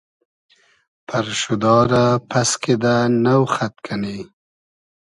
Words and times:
پئرشودا 1.07 1.75
رۂ 1.91 2.03
پئس 2.29 2.51
کیدۂ 2.61 2.95
نۆ 3.23 3.35
خئد 3.53 3.73
کئنی 3.85 4.17